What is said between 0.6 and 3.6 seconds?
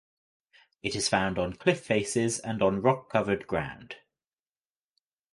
It is found on cliff faces and on rock covered